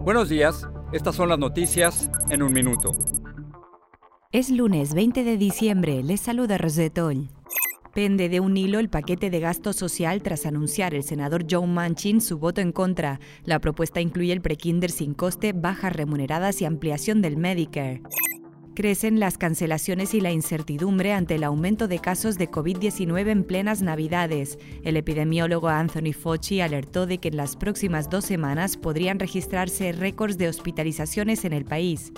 Buenos 0.00 0.28
días, 0.28 0.66
estas 0.92 1.14
son 1.14 1.28
las 1.28 1.38
noticias 1.38 2.10
en 2.30 2.42
un 2.42 2.52
minuto. 2.52 2.92
Es 4.32 4.50
lunes 4.50 4.94
20 4.94 5.22
de 5.24 5.36
diciembre, 5.36 6.02
les 6.02 6.20
saluda 6.20 6.58
Rosetol. 6.58 7.28
Pende 7.94 8.28
de 8.28 8.40
un 8.40 8.56
hilo 8.56 8.78
el 8.78 8.90
paquete 8.90 9.30
de 9.30 9.40
gasto 9.40 9.72
social 9.72 10.22
tras 10.22 10.46
anunciar 10.46 10.94
el 10.94 11.02
senador 11.02 11.46
John 11.50 11.72
Manchin 11.72 12.20
su 12.20 12.38
voto 12.38 12.60
en 12.60 12.72
contra. 12.72 13.20
La 13.44 13.60
propuesta 13.60 14.00
incluye 14.00 14.32
el 14.32 14.40
prekinder 14.40 14.90
sin 14.90 15.14
coste, 15.14 15.52
bajas 15.52 15.94
remuneradas 15.94 16.60
y 16.60 16.64
ampliación 16.64 17.22
del 17.22 17.36
Medicare. 17.36 18.02
Crecen 18.78 19.18
las 19.18 19.38
cancelaciones 19.38 20.14
y 20.14 20.20
la 20.20 20.30
incertidumbre 20.30 21.12
ante 21.12 21.34
el 21.34 21.42
aumento 21.42 21.88
de 21.88 21.98
casos 21.98 22.38
de 22.38 22.48
COVID-19 22.48 23.28
en 23.28 23.42
plenas 23.42 23.82
Navidades. 23.82 24.56
El 24.84 24.96
epidemiólogo 24.96 25.66
Anthony 25.66 26.12
Fauci 26.12 26.60
alertó 26.60 27.04
de 27.04 27.18
que 27.18 27.26
en 27.26 27.36
las 27.38 27.56
próximas 27.56 28.08
dos 28.08 28.24
semanas 28.24 28.76
podrían 28.76 29.18
registrarse 29.18 29.90
récords 29.90 30.38
de 30.38 30.48
hospitalizaciones 30.48 31.44
en 31.44 31.54
el 31.54 31.64
país. 31.64 32.12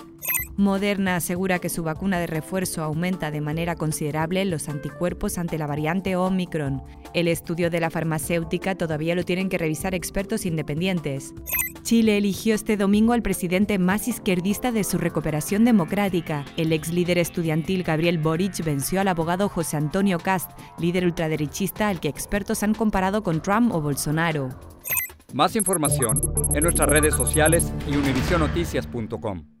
Moderna 0.57 1.15
asegura 1.15 1.59
que 1.59 1.69
su 1.69 1.81
vacuna 1.81 2.19
de 2.19 2.27
refuerzo 2.27 2.83
aumenta 2.83 3.31
de 3.31 3.41
manera 3.41 3.75
considerable 3.75 4.45
los 4.45 4.69
anticuerpos 4.69 5.37
ante 5.37 5.57
la 5.57 5.65
variante 5.65 6.15
Omicron. 6.15 6.83
El 7.13 7.27
estudio 7.27 7.69
de 7.69 7.79
la 7.79 7.89
farmacéutica 7.89 8.75
todavía 8.75 9.15
lo 9.15 9.23
tienen 9.23 9.49
que 9.49 9.57
revisar 9.57 9.95
expertos 9.95 10.45
independientes. 10.45 11.33
Chile 11.83 12.17
eligió 12.17 12.53
este 12.53 12.77
domingo 12.77 13.13
al 13.13 13.23
presidente 13.23 13.79
más 13.79 14.07
izquierdista 14.07 14.71
de 14.71 14.83
su 14.83 14.97
recuperación 14.97 15.65
democrática. 15.65 16.45
El 16.57 16.73
ex 16.73 16.93
líder 16.93 17.17
estudiantil 17.17 17.83
Gabriel 17.83 18.19
Boric 18.19 18.63
venció 18.63 19.01
al 19.01 19.07
abogado 19.07 19.49
José 19.49 19.77
Antonio 19.77 20.19
Cast, 20.19 20.51
líder 20.77 21.05
ultraderechista 21.05 21.87
al 21.87 21.99
que 21.99 22.07
expertos 22.07 22.61
han 22.61 22.75
comparado 22.75 23.23
con 23.23 23.41
Trump 23.41 23.73
o 23.73 23.81
Bolsonaro. 23.81 24.49
Más 25.33 25.55
información 25.55 26.21
en 26.53 26.63
nuestras 26.63 26.87
redes 26.87 27.15
sociales 27.15 27.73
y 27.89 27.95
univisionoticias.com. 27.95 29.60